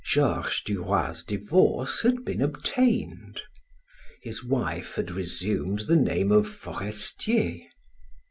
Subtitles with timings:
[0.03, 3.39] Georges du Roy's divorce had been obtained.
[4.23, 7.67] His wife had resumed the name of Forestier.